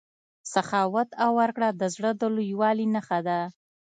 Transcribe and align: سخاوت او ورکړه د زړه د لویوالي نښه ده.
سخاوت 0.53 1.09
او 1.23 1.31
ورکړه 1.39 1.69
د 1.73 1.83
زړه 1.95 2.11
د 2.21 2.23
لویوالي 2.35 2.85
نښه 2.95 3.19
ده. 3.27 3.39